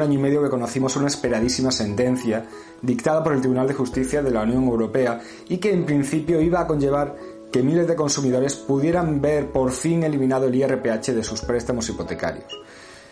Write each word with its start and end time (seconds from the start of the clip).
un 0.00 0.08
año 0.08 0.18
y 0.18 0.22
medio 0.22 0.42
que 0.42 0.48
conocimos 0.48 0.96
una 0.96 1.08
esperadísima 1.08 1.70
sentencia 1.70 2.46
dictada 2.80 3.22
por 3.22 3.34
el 3.34 3.40
Tribunal 3.40 3.68
de 3.68 3.74
Justicia 3.74 4.22
de 4.22 4.30
la 4.30 4.42
Unión 4.42 4.64
Europea 4.64 5.20
y 5.48 5.58
que 5.58 5.72
en 5.72 5.84
principio 5.84 6.40
iba 6.40 6.60
a 6.60 6.66
conllevar 6.66 7.16
que 7.52 7.62
miles 7.62 7.86
de 7.86 7.96
consumidores 7.96 8.54
pudieran 8.54 9.20
ver 9.20 9.50
por 9.52 9.72
fin 9.72 10.02
eliminado 10.02 10.46
el 10.46 10.54
IRPH 10.54 11.12
de 11.12 11.22
sus 11.22 11.42
préstamos 11.42 11.88
hipotecarios. 11.90 12.58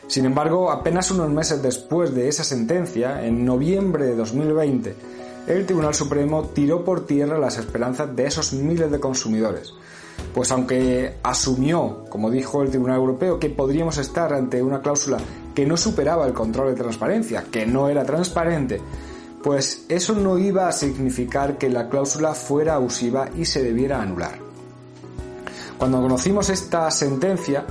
Sin 0.06 0.24
embargo, 0.24 0.70
apenas 0.70 1.10
unos 1.10 1.28
meses 1.28 1.62
después 1.62 2.14
de 2.14 2.28
esa 2.28 2.42
sentencia, 2.42 3.22
en 3.22 3.44
noviembre 3.44 4.06
de 4.06 4.16
2020, 4.16 4.94
el 5.48 5.66
Tribunal 5.66 5.94
Supremo 5.94 6.44
tiró 6.54 6.84
por 6.84 7.04
tierra 7.04 7.38
las 7.38 7.58
esperanzas 7.58 8.16
de 8.16 8.26
esos 8.26 8.54
miles 8.54 8.90
de 8.90 9.00
consumidores. 9.00 9.74
Pues 10.34 10.52
aunque 10.52 11.16
asumió, 11.22 12.04
como 12.08 12.30
dijo 12.30 12.62
el 12.62 12.70
Tribunal 12.70 12.96
Europeo, 12.96 13.38
que 13.38 13.50
podríamos 13.50 13.98
estar 13.98 14.32
ante 14.32 14.62
una 14.62 14.80
cláusula 14.80 15.18
que 15.54 15.66
no 15.66 15.76
superaba 15.76 16.26
el 16.26 16.32
control 16.32 16.68
de 16.68 16.80
transparencia, 16.80 17.44
que 17.50 17.66
no 17.66 17.88
era 17.88 18.04
transparente, 18.04 18.80
pues 19.42 19.86
eso 19.88 20.14
no 20.14 20.38
iba 20.38 20.68
a 20.68 20.72
significar 20.72 21.58
que 21.58 21.68
la 21.68 21.88
cláusula 21.88 22.34
fuera 22.34 22.74
abusiva 22.74 23.28
y 23.36 23.44
se 23.44 23.62
debiera 23.62 24.00
anular. 24.00 24.38
Cuando 25.78 26.00
conocimos 26.00 26.50
esta 26.50 26.90
sentencia, 26.90 27.64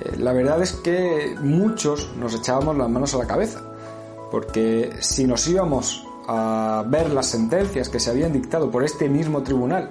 eh, 0.00 0.16
la 0.16 0.32
verdad 0.32 0.62
es 0.62 0.72
que 0.72 1.36
muchos 1.42 2.10
nos 2.16 2.34
echábamos 2.34 2.76
las 2.76 2.88
manos 2.88 3.14
a 3.14 3.18
la 3.18 3.26
cabeza, 3.26 3.60
porque 4.30 4.92
si 5.00 5.24
nos 5.24 5.46
íbamos 5.48 6.06
a 6.28 6.84
ver 6.86 7.10
las 7.10 7.26
sentencias 7.26 7.88
que 7.88 7.98
se 7.98 8.10
habían 8.10 8.32
dictado 8.32 8.70
por 8.70 8.84
este 8.84 9.08
mismo 9.08 9.42
tribunal 9.42 9.90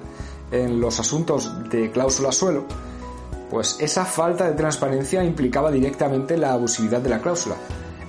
en 0.52 0.80
los 0.80 1.00
asuntos 1.00 1.70
de 1.70 1.92
cláusula 1.92 2.32
suelo, 2.32 2.66
pues 3.50 3.78
esa 3.80 4.06
falta 4.06 4.50
de 4.50 4.56
transparencia 4.56 5.24
implicaba 5.24 5.72
directamente 5.72 6.38
la 6.38 6.54
abusividad 6.54 7.02
de 7.02 7.10
la 7.10 7.22
cláusula, 7.22 7.56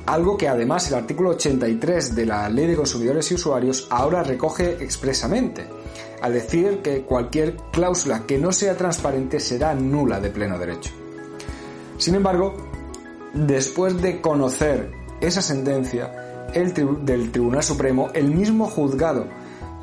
algo 0.07 0.37
que 0.37 0.49
además 0.49 0.89
el 0.89 0.95
artículo 0.95 1.31
83 1.31 2.15
de 2.15 2.27
la 2.27 2.49
Ley 2.49 2.67
de 2.67 2.77
Consumidores 2.77 3.31
y 3.31 3.35
Usuarios 3.35 3.87
ahora 3.91 4.23
recoge 4.23 4.83
expresamente, 4.83 5.69
al 6.21 6.33
decir 6.33 6.81
que 6.83 7.03
cualquier 7.03 7.57
cláusula 7.73 8.27
que 8.27 8.39
no 8.39 8.53
sea 8.53 8.77
transparente 8.77 9.39
será 9.39 9.75
nula 9.75 10.21
de 10.21 10.31
pleno 10.31 10.59
derecho. 10.59 10.91
Sin 11.99 12.15
embargo, 12.15 12.55
después 13.35 14.01
de 14.01 14.21
conocer 14.21 14.91
esa 15.21 15.43
sentencia 15.43 16.49
el 16.55 16.73
del 17.05 17.31
Tribunal 17.31 17.63
Supremo, 17.63 18.09
el 18.15 18.31
mismo 18.31 18.67
juzgado 18.67 19.27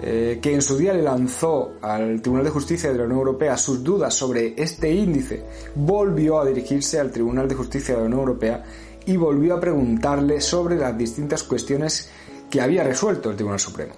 eh, 0.08 0.38
que 0.39 0.53
en 0.53 0.61
su 0.61 0.78
día 0.78 0.94
le 0.94 1.02
lanzó 1.02 1.78
al 1.81 2.22
Tribunal 2.22 2.45
de 2.45 2.52
Justicia 2.52 2.92
de 2.92 2.98
la 3.00 3.06
Unión 3.06 3.17
Europea 3.17 3.58
sus 3.58 3.84
dudas 3.84 4.14
sobre 4.14 4.53
este 4.56 4.92
índice, 4.92 5.42
volvió 5.73 6.39
a 6.39 6.45
dirigirse 6.45 7.00
al 7.00 7.09
Tribunal 7.09 7.48
de 7.48 7.56
Justicia 7.56 7.95
de 7.95 8.02
la 8.02 8.06
Unión 8.06 8.20
Europea 8.20 8.64
y 9.08 9.17
volvió 9.17 9.56
a 9.56 9.59
preguntarle 9.59 10.42
sobre 10.42 10.76
las 10.76 10.95
distintas 10.95 11.42
cuestiones 11.42 12.11
que 12.52 12.61
había 12.61 12.83
resuelto 12.83 13.31
el 13.31 13.36
Tribunal 13.36 13.59
Supremo. 13.59 13.94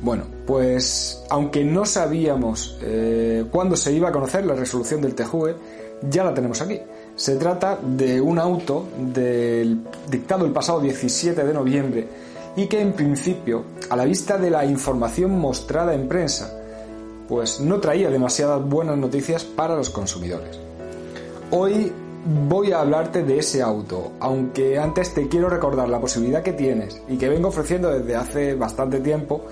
Bueno, 0.00 0.24
pues 0.46 1.22
aunque 1.28 1.62
no 1.62 1.84
sabíamos 1.84 2.78
eh, 2.80 3.44
cuándo 3.50 3.76
se 3.76 3.92
iba 3.92 4.08
a 4.08 4.12
conocer 4.12 4.46
la 4.46 4.54
resolución 4.54 5.02
del 5.02 5.14
TJUE, 5.14 5.56
ya 6.08 6.24
la 6.24 6.32
tenemos 6.32 6.62
aquí. 6.62 6.80
Se 7.16 7.36
trata 7.36 7.78
de 7.82 8.18
un 8.18 8.38
auto 8.38 8.88
del, 8.98 9.82
dictado 10.08 10.46
el 10.46 10.52
pasado 10.52 10.80
17 10.80 11.44
de 11.44 11.52
noviembre 11.52 12.08
y 12.56 12.66
que 12.66 12.80
en 12.80 12.92
principio, 12.92 13.64
a 13.88 13.96
la 13.96 14.04
vista 14.04 14.36
de 14.36 14.50
la 14.50 14.64
información 14.64 15.38
mostrada 15.38 15.94
en 15.94 16.08
prensa, 16.08 16.52
pues 17.28 17.60
no 17.60 17.80
traía 17.80 18.10
demasiadas 18.10 18.62
buenas 18.62 18.98
noticias 18.98 19.44
para 19.44 19.74
los 19.74 19.90
consumidores. 19.90 20.58
Hoy 21.50 21.92
voy 22.48 22.72
a 22.72 22.80
hablarte 22.80 23.22
de 23.22 23.38
ese 23.38 23.62
auto, 23.62 24.12
aunque 24.20 24.78
antes 24.78 25.12
te 25.14 25.28
quiero 25.28 25.48
recordar 25.48 25.88
la 25.88 26.00
posibilidad 26.00 26.42
que 26.42 26.52
tienes 26.52 27.00
y 27.08 27.16
que 27.16 27.28
vengo 27.28 27.48
ofreciendo 27.48 27.90
desde 27.90 28.14
hace 28.14 28.54
bastante 28.54 29.00
tiempo 29.00 29.44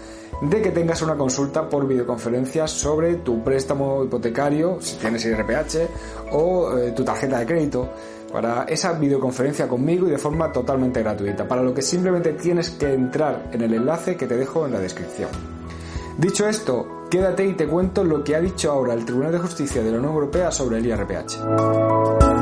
de 0.43 0.63
que 0.63 0.71
tengas 0.71 1.03
una 1.03 1.17
consulta 1.17 1.69
por 1.69 1.87
videoconferencia 1.87 2.67
sobre 2.67 3.17
tu 3.17 3.43
préstamo 3.43 4.05
hipotecario, 4.05 4.79
si 4.81 4.97
tienes 4.97 5.25
IRPH, 5.25 6.33
o 6.33 6.79
eh, 6.79 6.93
tu 6.93 7.05
tarjeta 7.05 7.41
de 7.41 7.47
crédito, 7.47 7.89
para 8.33 8.65
esa 8.65 8.93
videoconferencia 8.93 9.69
conmigo 9.69 10.07
y 10.07 10.11
de 10.11 10.19
forma 10.19 10.53
totalmente 10.53 11.03
gratuita, 11.03 11.47
para 11.47 11.63
lo 11.63 11.75
que 11.75 11.83
simplemente 11.83 12.33
tienes 12.35 12.71
que 12.71 12.93
entrar 12.93 13.51
en 13.53 13.63
el 13.63 13.75
enlace 13.75 14.17
que 14.17 14.27
te 14.27 14.37
dejo 14.37 14.67
en 14.67 14.73
la 14.73 14.79
descripción. 14.79 15.31
Dicho 16.19 16.47
esto, 16.49 17.07
quédate 17.11 17.47
y 17.47 17.55
te 17.55 17.67
cuento 17.67 18.05
lo 18.05 18.23
que 18.23 18.37
ha 18.37 18.41
dicho 18.41 18.71
ahora 18.71 18.95
el 18.95 19.05
Tribunal 19.05 19.33
de 19.33 19.39
Justicia 19.39 19.83
de 19.83 19.91
la 19.91 19.99
Unión 19.99 20.15
Europea 20.15 20.51
sobre 20.51 20.79
el 20.79 20.87
IRPH. 20.87 22.41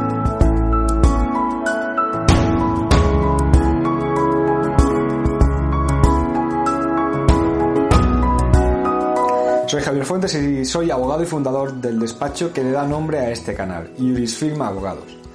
Soy 9.68 9.82
Javier 9.82 10.06
Fuentes 10.06 10.34
y 10.34 10.64
soy 10.64 10.90
abogado 10.90 11.22
y 11.22 11.26
fundador 11.26 11.74
del 11.74 12.00
despacho 12.00 12.54
que 12.54 12.64
le 12.64 12.72
da 12.72 12.86
nombre 12.86 13.18
a 13.18 13.30
este 13.30 13.54
canal, 13.54 13.92
Jurisfirma 13.98 14.68
Abogados. 14.68 15.27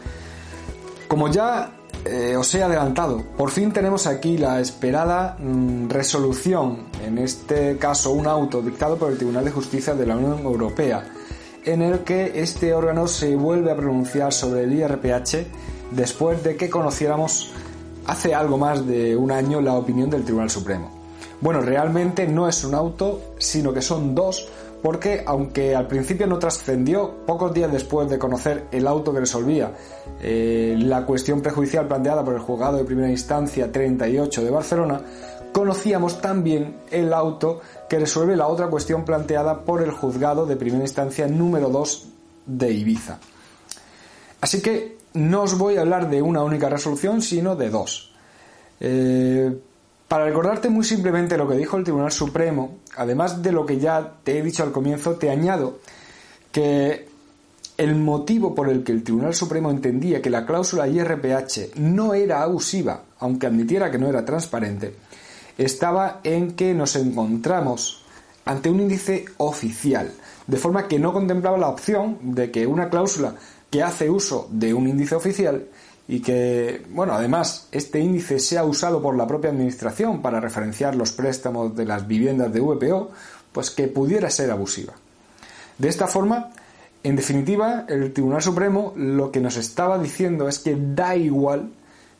Como 1.14 1.28
ya 1.28 1.70
eh, 2.06 2.36
os 2.36 2.56
he 2.56 2.64
adelantado, 2.64 3.22
por 3.38 3.52
fin 3.52 3.72
tenemos 3.72 4.08
aquí 4.08 4.36
la 4.36 4.60
esperada 4.60 5.38
mm, 5.38 5.88
resolución, 5.88 6.88
en 7.06 7.20
este 7.20 7.78
caso 7.78 8.14
un 8.14 8.26
auto 8.26 8.64
dictado 8.64 8.98
por 8.98 9.12
el 9.12 9.18
Tribunal 9.18 9.46
de 9.46 9.52
Justicia 9.52 9.94
de 9.94 10.08
la 10.08 10.18
Unión 10.18 10.40
Europea, 10.40 11.06
en 11.66 11.84
el 11.84 12.00
que 12.00 12.42
este 12.42 12.74
órgano 12.74 13.08
se 13.08 13.36
vuelve 13.36 13.70
a 13.70 13.76
pronunciar 13.76 14.34
sobre 14.34 14.64
el 14.64 14.74
IRPH 14.74 15.46
después 15.92 16.44
de 16.44 16.56
que 16.56 16.68
conociéramos 16.68 17.52
hace 18.08 18.34
algo 18.34 18.58
más 18.58 18.88
de 18.88 19.16
un 19.16 19.30
año 19.30 19.62
la 19.62 19.74
opinión 19.74 20.10
del 20.10 20.24
Tribunal 20.24 20.50
Supremo. 20.50 20.90
Bueno, 21.42 21.62
realmente 21.62 22.26
no 22.26 22.50
es 22.50 22.64
un 22.64 22.74
auto, 22.74 23.22
sino 23.38 23.72
que 23.72 23.84
son 23.84 24.16
dos, 24.16 24.50
porque 24.84 25.24
aunque 25.26 25.76
al 25.76 25.88
principio 25.88 26.28
no 26.28 26.38
trascendió, 26.38 27.26
pocos 27.26 27.54
días 27.54 27.72
después 27.72 28.10
de 28.10 28.20
conocer 28.20 28.66
el 28.70 28.86
auto 28.86 29.14
que 29.14 29.22
resolvía 29.22 29.72
eh, 30.22 30.76
la 30.78 31.06
cuestión 31.06 31.42
prejudicial 31.42 31.88
planteada 31.88 32.24
por 32.24 32.34
el 32.34 32.42
juzgado 32.42 32.78
de 32.78 32.84
primera 32.84 33.10
instancia 33.10 33.72
38 33.72 34.44
de 34.44 34.50
Barcelona, 34.52 35.02
conocíamos 35.54 36.20
también 36.20 36.82
el 36.92 37.14
auto 37.14 37.62
que 37.88 37.98
resuelve 37.98 38.36
la 38.36 38.48
otra 38.48 38.68
cuestión 38.68 39.06
planteada 39.06 39.62
por 39.62 39.82
el 39.82 39.92
juzgado 39.92 40.46
de 40.46 40.58
primera 40.58 40.84
instancia 40.84 41.28
número 41.28 41.70
2 41.70 42.10
de 42.46 42.72
Ibiza. 42.72 43.20
Así 44.42 44.62
que 44.62 44.98
no 45.14 45.44
os 45.44 45.58
voy 45.58 45.78
a 45.78 45.82
hablar 45.82 46.10
de 46.10 46.22
una 46.22 46.44
única 46.44 46.68
resolución, 46.68 47.22
sino 47.22 47.56
de 47.56 47.70
dos. 47.70 48.14
Eh, 48.82 49.58
para 50.14 50.26
recordarte 50.26 50.70
muy 50.70 50.86
simplemente 50.86 51.40
lo 51.40 51.50
que 51.50 51.58
dijo 51.58 51.76
el 51.76 51.84
Tribunal 51.84 52.12
Supremo, 52.12 52.78
además 52.98 53.42
de 53.42 53.52
lo 53.52 53.66
que 53.66 53.80
ya 53.80 54.18
te 54.24 54.38
he 54.38 54.44
dicho 54.44 54.62
al 54.62 54.72
comienzo, 54.72 55.16
te 55.16 55.32
añado 55.32 55.80
que 56.52 57.08
el 57.78 57.96
motivo 57.96 58.54
por 58.54 58.70
el 58.70 58.84
que 58.84 58.92
el 58.92 59.04
Tribunal 59.04 59.34
Supremo 59.34 59.72
entendía 59.72 60.22
que 60.22 60.30
la 60.30 60.46
cláusula 60.46 60.88
IRPH 60.88 61.78
no 61.78 62.14
era 62.14 62.44
abusiva, 62.44 63.06
aunque 63.18 63.48
admitiera 63.48 63.90
que 63.90 63.98
no 63.98 64.08
era 64.08 64.24
transparente, 64.24 64.94
estaba 65.58 66.20
en 66.24 66.52
que 66.52 66.76
nos 66.76 66.96
encontramos 66.96 68.06
ante 68.46 68.70
un 68.70 68.82
índice 68.82 69.26
oficial, 69.38 70.12
de 70.46 70.58
forma 70.58 70.88
que 70.88 71.00
no 71.00 71.12
contemplaba 71.12 71.58
la 71.58 71.70
opción 71.70 72.20
de 72.36 72.52
que 72.52 72.68
una 72.68 72.92
cláusula 72.92 73.34
que 73.72 73.82
hace 73.82 74.12
uso 74.12 74.48
de 74.52 74.76
un 74.76 74.88
índice 74.88 75.16
oficial 75.16 75.70
y 76.08 76.20
que, 76.20 76.86
bueno, 76.90 77.14
además 77.14 77.68
este 77.72 78.00
índice 78.00 78.40
sea 78.40 78.66
usado 78.66 79.02
por 79.02 79.16
la 79.16 79.28
propia 79.28 79.52
Administración 79.52 80.22
para 80.22 80.40
referenciar 80.40 80.96
los 80.96 81.12
préstamos 81.12 81.76
de 81.76 81.86
las 81.86 82.08
viviendas 82.08 82.52
de 82.52 82.60
VPO, 82.60 83.12
pues 83.52 83.72
que 83.72 83.88
pudiera 83.88 84.30
ser 84.30 84.52
abusiva. 84.52 84.94
De 85.78 85.88
esta 85.88 86.08
forma, 86.08 86.52
en 87.04 87.16
definitiva, 87.16 87.86
el 87.88 88.12
Tribunal 88.14 88.42
Supremo 88.42 88.94
lo 88.96 89.32
que 89.32 89.40
nos 89.40 89.58
estaba 89.58 89.98
diciendo 89.98 90.48
es 90.48 90.60
que 90.60 90.78
da 90.78 91.16
igual 91.16 91.72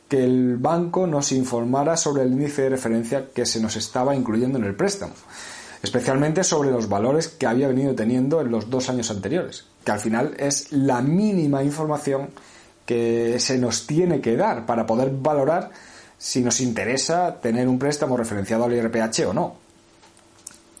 que 0.08 0.24
el 0.24 0.56
banco 0.56 1.06
nos 1.06 1.32
informara 1.32 1.96
sobre 1.96 2.22
el 2.22 2.32
índice 2.32 2.62
de 2.62 2.70
referencia 2.70 3.26
que 3.34 3.46
se 3.46 3.60
nos 3.60 3.76
estaba 3.76 4.14
incluyendo 4.14 4.58
en 4.58 4.64
el 4.64 4.74
préstamo, 4.74 5.14
especialmente 5.82 6.44
sobre 6.44 6.70
los 6.70 6.88
valores 6.88 7.28
que 7.28 7.46
había 7.46 7.68
venido 7.68 7.94
teniendo 7.94 8.40
en 8.40 8.50
los 8.50 8.70
dos 8.70 8.88
años 8.88 9.10
anteriores, 9.10 9.64
que 9.84 9.92
al 9.92 10.00
final 10.00 10.34
es 10.38 10.72
la 10.72 11.00
mínima 11.00 11.62
información 11.62 12.28
que 12.86 13.38
se 13.38 13.58
nos 13.58 13.86
tiene 13.86 14.20
que 14.20 14.36
dar 14.36 14.66
para 14.66 14.86
poder 14.86 15.10
valorar 15.10 15.70
si 16.18 16.42
nos 16.42 16.60
interesa 16.60 17.40
tener 17.40 17.68
un 17.68 17.78
préstamo 17.78 18.16
referenciado 18.16 18.64
al 18.64 18.72
IRPH 18.72 19.26
o 19.28 19.32
no. 19.32 19.56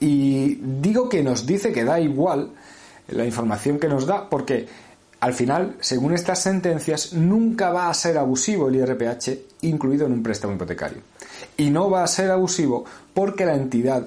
Y 0.00 0.56
digo 0.56 1.08
que 1.08 1.22
nos 1.22 1.46
dice 1.46 1.72
que 1.72 1.84
da 1.84 2.00
igual 2.00 2.50
la 3.08 3.24
información 3.24 3.78
que 3.78 3.88
nos 3.88 4.06
da 4.06 4.28
porque 4.28 4.66
al 5.20 5.32
final, 5.32 5.76
según 5.80 6.12
estas 6.12 6.42
sentencias, 6.42 7.14
nunca 7.14 7.70
va 7.70 7.88
a 7.88 7.94
ser 7.94 8.18
abusivo 8.18 8.68
el 8.68 8.76
IRPH 8.76 9.62
incluido 9.62 10.04
en 10.04 10.12
un 10.12 10.22
préstamo 10.22 10.54
hipotecario. 10.54 11.00
Y 11.56 11.70
no 11.70 11.88
va 11.88 12.04
a 12.04 12.08
ser 12.08 12.30
abusivo 12.30 12.84
porque 13.14 13.46
la 13.46 13.54
entidad 13.54 14.06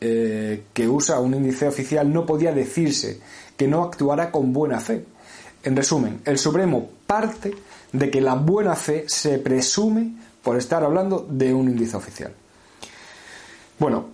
eh, 0.00 0.64
que 0.72 0.88
usa 0.88 1.20
un 1.20 1.34
índice 1.34 1.66
oficial 1.66 2.10
no 2.10 2.24
podía 2.24 2.52
decirse 2.52 3.20
que 3.56 3.68
no 3.68 3.82
actuara 3.82 4.30
con 4.30 4.52
buena 4.52 4.80
fe 4.80 5.04
En 5.66 5.74
resumen, 5.74 6.20
el 6.24 6.38
Supremo 6.38 6.88
parte 7.08 7.52
de 7.92 8.08
que 8.08 8.20
la 8.20 8.34
buena 8.34 8.76
fe 8.76 9.04
se 9.08 9.40
presume 9.40 10.12
por 10.40 10.56
estar 10.56 10.84
hablando 10.84 11.26
de 11.28 11.52
un 11.52 11.68
índice 11.68 11.96
oficial. 11.96 12.32
Bueno, 13.76 14.06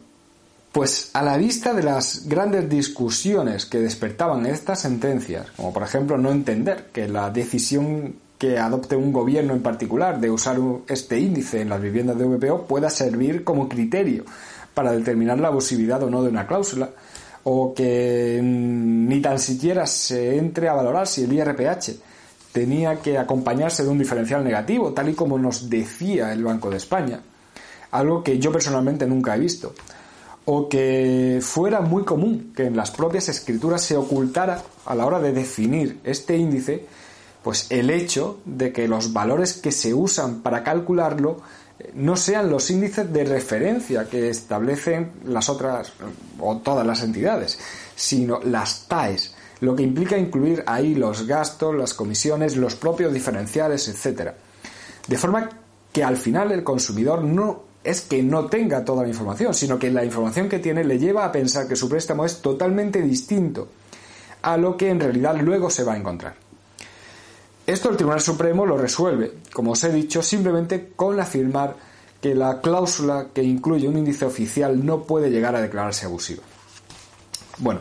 pues 0.72 1.10
a 1.12 1.20
la 1.20 1.36
vista 1.36 1.74
de 1.74 1.82
las 1.82 2.26
grandes 2.26 2.70
discusiones 2.70 3.66
que 3.66 3.80
despertaban 3.80 4.46
estas 4.46 4.80
sentencias, 4.80 5.50
como 5.54 5.74
por 5.74 5.82
ejemplo 5.82 6.16
no 6.16 6.30
entender 6.30 6.88
que 6.90 7.06
la 7.06 7.28
decisión 7.28 8.14
que 8.38 8.58
adopte 8.58 8.96
un 8.96 9.12
gobierno 9.12 9.52
en 9.52 9.60
particular 9.60 10.20
de 10.20 10.30
usar 10.30 10.58
este 10.88 11.20
índice 11.20 11.60
en 11.60 11.68
las 11.68 11.82
viviendas 11.82 12.16
de 12.16 12.24
VPO 12.24 12.66
pueda 12.66 12.88
servir 12.88 13.44
como 13.44 13.68
criterio 13.68 14.24
para 14.72 14.92
determinar 14.92 15.38
la 15.38 15.48
abusividad 15.48 16.02
o 16.02 16.08
no 16.08 16.22
de 16.22 16.30
una 16.30 16.46
cláusula, 16.46 16.88
o 17.44 17.74
que 17.74 18.40
ni 18.42 19.20
tan 19.20 19.38
siquiera 19.38 19.86
se 19.86 20.38
entre 20.38 20.68
a 20.68 20.74
valorar 20.74 21.06
si 21.06 21.24
el 21.24 21.32
IRPH 21.32 21.90
tenía 22.52 23.00
que 23.00 23.18
acompañarse 23.18 23.82
de 23.82 23.88
un 23.88 23.98
diferencial 23.98 24.44
negativo, 24.44 24.92
tal 24.92 25.08
y 25.08 25.14
como 25.14 25.38
nos 25.38 25.68
decía 25.68 26.32
el 26.32 26.44
Banco 26.44 26.70
de 26.70 26.76
España, 26.76 27.20
algo 27.90 28.22
que 28.22 28.38
yo 28.38 28.52
personalmente 28.52 29.06
nunca 29.06 29.34
he 29.34 29.40
visto, 29.40 29.74
o 30.44 30.68
que 30.68 31.40
fuera 31.42 31.80
muy 31.80 32.04
común 32.04 32.52
que 32.54 32.66
en 32.66 32.76
las 32.76 32.90
propias 32.90 33.28
escrituras 33.28 33.82
se 33.82 33.96
ocultara 33.96 34.62
a 34.84 34.94
la 34.94 35.06
hora 35.06 35.20
de 35.20 35.32
definir 35.32 36.00
este 36.04 36.36
índice, 36.36 36.86
pues 37.42 37.66
el 37.70 37.90
hecho 37.90 38.38
de 38.44 38.72
que 38.72 38.86
los 38.86 39.12
valores 39.12 39.54
que 39.54 39.72
se 39.72 39.94
usan 39.94 40.42
para 40.42 40.62
calcularlo 40.62 41.40
no 41.94 42.16
sean 42.16 42.50
los 42.50 42.70
índices 42.70 43.12
de 43.12 43.24
referencia 43.24 44.08
que 44.08 44.28
establecen 44.28 45.12
las 45.24 45.48
otras 45.48 45.92
o 46.38 46.58
todas 46.58 46.86
las 46.86 47.02
entidades, 47.02 47.58
sino 47.94 48.40
las 48.40 48.86
TAES, 48.88 49.34
lo 49.60 49.76
que 49.76 49.82
implica 49.82 50.18
incluir 50.18 50.64
ahí 50.66 50.94
los 50.94 51.26
gastos, 51.26 51.74
las 51.74 51.94
comisiones, 51.94 52.56
los 52.56 52.74
propios 52.74 53.12
diferenciales, 53.12 53.88
etc. 53.88 54.32
De 55.06 55.18
forma 55.18 55.48
que 55.92 56.02
al 56.02 56.16
final 56.16 56.52
el 56.52 56.64
consumidor 56.64 57.22
no 57.22 57.62
es 57.84 58.02
que 58.02 58.22
no 58.22 58.46
tenga 58.46 58.84
toda 58.84 59.02
la 59.02 59.08
información, 59.08 59.54
sino 59.54 59.78
que 59.78 59.90
la 59.90 60.04
información 60.04 60.48
que 60.48 60.60
tiene 60.60 60.84
le 60.84 60.98
lleva 60.98 61.24
a 61.24 61.32
pensar 61.32 61.66
que 61.66 61.76
su 61.76 61.88
préstamo 61.88 62.24
es 62.24 62.40
totalmente 62.40 63.02
distinto 63.02 63.68
a 64.42 64.56
lo 64.56 64.76
que 64.76 64.88
en 64.90 65.00
realidad 65.00 65.36
luego 65.40 65.70
se 65.70 65.84
va 65.84 65.94
a 65.94 65.96
encontrar. 65.96 66.41
Esto 67.66 67.90
el 67.90 67.96
Tribunal 67.96 68.20
Supremo 68.20 68.66
lo 68.66 68.76
resuelve, 68.76 69.32
como 69.52 69.72
os 69.72 69.84
he 69.84 69.92
dicho, 69.92 70.22
simplemente 70.22 70.92
con 70.96 71.20
afirmar 71.20 71.76
que 72.20 72.34
la 72.34 72.60
cláusula 72.60 73.28
que 73.32 73.42
incluye 73.42 73.88
un 73.88 73.98
índice 73.98 74.24
oficial 74.24 74.84
no 74.84 75.02
puede 75.02 75.30
llegar 75.30 75.54
a 75.54 75.60
declararse 75.60 76.06
abusiva. 76.06 76.42
Bueno, 77.58 77.80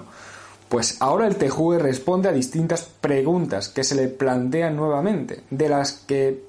pues 0.69 0.98
ahora 1.00 1.28
el 1.28 1.36
TJUE 1.36 1.80
responde 1.80 2.30
a 2.30 2.31
distintas 2.31 2.83
preguntas 3.01 3.69
que 3.69 3.83
se 3.83 3.95
le 3.95 4.07
plantean 4.07 4.75
nuevamente, 4.75 5.44
de 5.50 5.69
las 5.69 5.94
que, 5.94 6.44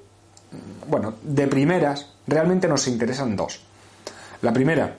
bueno, 0.88 1.14
de 1.23 1.46
primeras 1.49 2.11
realmente 2.26 2.69
nos 2.69 2.87
interesan 2.87 3.34
dos. 3.34 3.61
La 4.43 4.52
primera, 4.52 4.96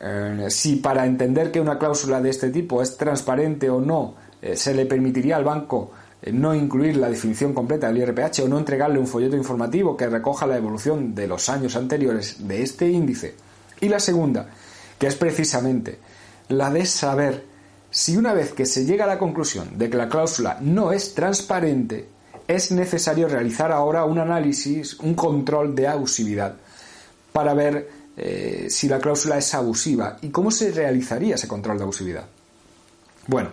eh, 0.00 0.46
si 0.48 0.76
para 0.76 1.06
entender 1.06 1.50
que 1.50 1.60
una 1.60 1.78
cláusula 1.78 2.20
de 2.20 2.30
este 2.30 2.50
tipo 2.50 2.82
es 2.82 2.96
transparente 2.96 3.68
o 3.70 3.80
no, 3.80 4.14
eh, 4.40 4.56
se 4.56 4.74
le 4.74 4.86
permitiría 4.86 5.36
al 5.36 5.44
banco 5.44 5.90
no 6.30 6.54
incluir 6.54 6.96
la 6.96 7.10
definición 7.10 7.52
completa 7.52 7.88
del 7.88 7.98
IRPH 7.98 8.40
o 8.44 8.48
no 8.48 8.58
entregarle 8.58 8.98
un 8.98 9.08
folleto 9.08 9.36
informativo 9.36 9.96
que 9.96 10.08
recoja 10.08 10.46
la 10.46 10.56
evolución 10.56 11.14
de 11.14 11.26
los 11.26 11.48
años 11.48 11.74
anteriores 11.74 12.46
de 12.46 12.62
este 12.62 12.88
índice. 12.88 13.34
Y 13.80 13.88
la 13.88 13.98
segunda, 13.98 14.48
que 14.98 15.08
es 15.08 15.16
precisamente 15.16 15.98
la 16.48 16.70
de 16.70 16.86
saber 16.86 17.44
si 17.90 18.16
una 18.16 18.32
vez 18.32 18.52
que 18.52 18.66
se 18.66 18.84
llega 18.84 19.04
a 19.04 19.08
la 19.08 19.18
conclusión 19.18 19.76
de 19.76 19.90
que 19.90 19.96
la 19.96 20.08
cláusula 20.08 20.58
no 20.60 20.92
es 20.92 21.14
transparente, 21.14 22.08
es 22.46 22.70
necesario 22.70 23.28
realizar 23.28 23.72
ahora 23.72 24.04
un 24.04 24.18
análisis, 24.18 24.98
un 25.00 25.14
control 25.14 25.74
de 25.74 25.88
abusividad, 25.88 26.54
para 27.32 27.54
ver 27.54 27.88
eh, 28.16 28.66
si 28.68 28.88
la 28.88 28.98
cláusula 28.98 29.38
es 29.38 29.54
abusiva 29.54 30.18
y 30.22 30.28
cómo 30.28 30.50
se 30.50 30.70
realizaría 30.70 31.34
ese 31.34 31.48
control 31.48 31.78
de 31.78 31.82
abusividad. 31.84 32.26
Bueno, 33.26 33.50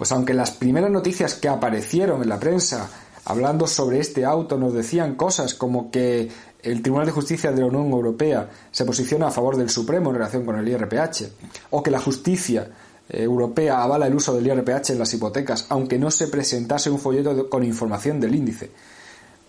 pues 0.00 0.12
aunque 0.12 0.32
las 0.32 0.52
primeras 0.52 0.90
noticias 0.90 1.34
que 1.34 1.46
aparecieron 1.46 2.22
en 2.22 2.30
la 2.30 2.40
prensa 2.40 2.88
hablando 3.26 3.66
sobre 3.66 3.98
este 3.98 4.24
auto 4.24 4.56
nos 4.56 4.72
decían 4.72 5.14
cosas 5.14 5.52
como 5.52 5.90
que 5.90 6.26
el 6.62 6.80
Tribunal 6.80 7.04
de 7.04 7.12
Justicia 7.12 7.52
de 7.52 7.60
la 7.60 7.66
Unión 7.66 7.90
Europea 7.90 8.48
se 8.70 8.86
posiciona 8.86 9.26
a 9.26 9.30
favor 9.30 9.58
del 9.58 9.68
Supremo 9.68 10.08
en 10.08 10.16
relación 10.16 10.46
con 10.46 10.58
el 10.58 10.66
IRPH, 10.66 11.24
o 11.68 11.82
que 11.82 11.90
la 11.90 12.00
justicia 12.00 12.70
eh, 13.10 13.24
europea 13.24 13.82
avala 13.82 14.06
el 14.06 14.14
uso 14.14 14.34
del 14.34 14.46
IRPH 14.46 14.88
en 14.88 15.00
las 15.00 15.12
hipotecas, 15.12 15.66
aunque 15.68 15.98
no 15.98 16.10
se 16.10 16.28
presentase 16.28 16.88
un 16.88 16.98
folleto 16.98 17.50
con 17.50 17.62
información 17.62 18.20
del 18.20 18.34
índice. 18.34 18.70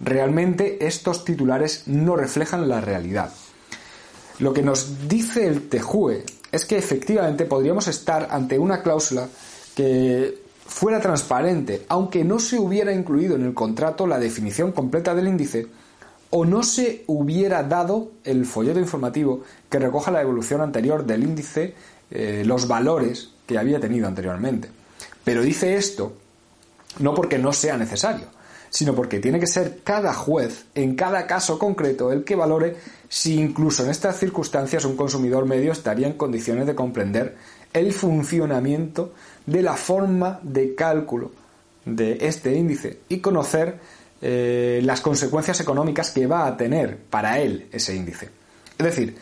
Realmente 0.01 0.85
estos 0.85 1.23
titulares 1.23 1.83
no 1.85 2.17
reflejan 2.17 2.67
la 2.67 2.81
realidad. 2.81 3.31
Lo 4.39 4.51
que 4.51 4.63
nos 4.63 5.07
dice 5.07 5.47
el 5.47 5.69
TEJUE 5.69 6.25
es 6.51 6.65
que 6.65 6.77
efectivamente 6.77 7.45
podríamos 7.45 7.87
estar 7.87 8.27
ante 8.31 8.59
una 8.59 8.81
cláusula 8.83 9.29
que 9.75 10.41
fuera 10.65 10.99
transparente, 10.99 11.85
aunque 11.89 12.23
no 12.23 12.39
se 12.39 12.57
hubiera 12.57 12.93
incluido 12.93 13.35
en 13.35 13.43
el 13.43 13.53
contrato 13.53 14.07
la 14.07 14.19
definición 14.19 14.71
completa 14.71 15.13
del 15.13 15.27
índice, 15.27 15.67
o 16.29 16.45
no 16.45 16.63
se 16.63 17.03
hubiera 17.07 17.61
dado 17.63 18.11
el 18.23 18.45
folleto 18.45 18.79
informativo 18.79 19.41
que 19.69 19.79
recoja 19.79 20.11
la 20.11 20.21
evolución 20.21 20.61
anterior 20.61 21.05
del 21.05 21.23
índice, 21.23 21.73
eh, 22.09 22.43
los 22.45 22.67
valores 22.67 23.31
que 23.45 23.57
había 23.57 23.79
tenido 23.79 24.07
anteriormente. 24.07 24.69
Pero 25.23 25.41
dice 25.41 25.75
esto 25.75 26.13
no 26.99 27.13
porque 27.13 27.37
no 27.37 27.53
sea 27.53 27.77
necesario, 27.77 28.27
sino 28.69 28.95
porque 28.95 29.19
tiene 29.19 29.39
que 29.39 29.47
ser 29.47 29.81
cada 29.83 30.13
juez, 30.13 30.65
en 30.75 30.95
cada 30.95 31.27
caso 31.27 31.59
concreto, 31.59 32.11
el 32.11 32.23
que 32.23 32.35
valore 32.35 32.77
si 33.09 33.39
incluso 33.39 33.83
en 33.83 33.89
estas 33.89 34.17
circunstancias 34.17 34.85
un 34.85 34.95
consumidor 34.95 35.45
medio 35.45 35.73
estaría 35.73 36.07
en 36.07 36.13
condiciones 36.13 36.65
de 36.65 36.75
comprender 36.75 37.35
el 37.73 37.93
funcionamiento 37.93 39.13
de 39.51 39.61
la 39.61 39.75
forma 39.75 40.39
de 40.43 40.75
cálculo 40.75 41.31
de 41.83 42.17
este 42.21 42.55
índice 42.55 42.99
y 43.09 43.19
conocer 43.19 43.79
eh, 44.21 44.79
las 44.83 45.01
consecuencias 45.01 45.59
económicas 45.59 46.11
que 46.11 46.25
va 46.25 46.47
a 46.47 46.55
tener 46.55 46.97
para 46.97 47.39
él 47.39 47.67
ese 47.71 47.95
índice. 47.95 48.29
Es 48.77 48.85
decir, 48.85 49.17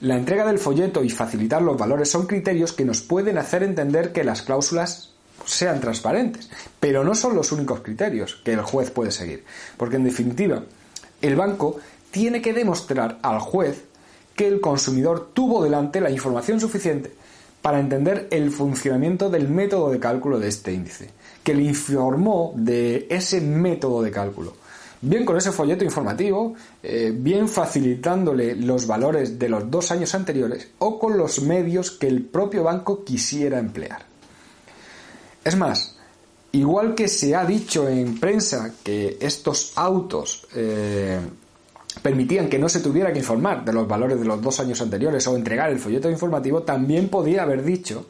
la 0.00 0.16
entrega 0.16 0.46
del 0.46 0.58
folleto 0.58 1.02
y 1.02 1.10
facilitar 1.10 1.60
los 1.62 1.76
valores 1.76 2.08
son 2.08 2.26
criterios 2.26 2.72
que 2.72 2.84
nos 2.84 3.00
pueden 3.00 3.36
hacer 3.36 3.62
entender 3.62 4.12
que 4.12 4.22
las 4.22 4.42
cláusulas 4.42 5.10
sean 5.44 5.80
transparentes, 5.80 6.50
pero 6.78 7.02
no 7.02 7.14
son 7.14 7.34
los 7.34 7.50
únicos 7.50 7.80
criterios 7.80 8.36
que 8.44 8.52
el 8.52 8.62
juez 8.62 8.90
puede 8.90 9.10
seguir, 9.10 9.44
porque 9.76 9.96
en 9.96 10.04
definitiva, 10.04 10.62
el 11.20 11.34
banco 11.34 11.78
tiene 12.10 12.40
que 12.40 12.52
demostrar 12.52 13.18
al 13.22 13.40
juez 13.40 13.84
que 14.36 14.46
el 14.46 14.60
consumidor 14.60 15.30
tuvo 15.32 15.64
delante 15.64 16.00
la 16.00 16.10
información 16.10 16.60
suficiente 16.60 17.12
para 17.64 17.80
entender 17.80 18.28
el 18.30 18.50
funcionamiento 18.50 19.30
del 19.30 19.48
método 19.48 19.88
de 19.88 19.98
cálculo 19.98 20.38
de 20.38 20.48
este 20.48 20.74
índice, 20.74 21.08
que 21.42 21.54
le 21.54 21.62
informó 21.62 22.52
de 22.54 23.06
ese 23.08 23.40
método 23.40 24.02
de 24.02 24.10
cálculo. 24.10 24.52
Bien 25.00 25.24
con 25.24 25.38
ese 25.38 25.50
folleto 25.50 25.82
informativo, 25.82 26.52
eh, 26.82 27.10
bien 27.16 27.48
facilitándole 27.48 28.54
los 28.54 28.86
valores 28.86 29.38
de 29.38 29.48
los 29.48 29.70
dos 29.70 29.90
años 29.92 30.14
anteriores 30.14 30.68
o 30.78 30.98
con 30.98 31.16
los 31.16 31.40
medios 31.40 31.90
que 31.90 32.06
el 32.06 32.26
propio 32.26 32.64
banco 32.64 33.02
quisiera 33.02 33.58
emplear. 33.58 34.04
Es 35.42 35.56
más, 35.56 35.96
igual 36.52 36.94
que 36.94 37.08
se 37.08 37.34
ha 37.34 37.46
dicho 37.46 37.88
en 37.88 38.20
prensa 38.20 38.74
que 38.84 39.16
estos 39.22 39.72
autos 39.76 40.46
eh, 40.54 41.18
permitían 42.02 42.48
que 42.48 42.58
no 42.58 42.68
se 42.68 42.80
tuviera 42.80 43.12
que 43.12 43.20
informar 43.20 43.64
de 43.64 43.72
los 43.72 43.86
valores 43.86 44.18
de 44.18 44.26
los 44.26 44.40
dos 44.42 44.60
años 44.60 44.80
anteriores 44.80 45.26
o 45.26 45.36
entregar 45.36 45.70
el 45.70 45.78
folleto 45.78 46.10
informativo, 46.10 46.62
también 46.62 47.08
podía 47.08 47.42
haber 47.42 47.62
dicho 47.64 48.06